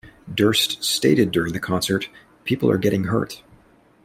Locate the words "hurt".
3.03-3.43